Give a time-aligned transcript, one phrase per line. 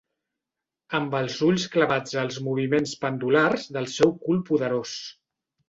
[0.99, 4.99] Amb els ulls clavats als moviments pendulars del seu cul poderós.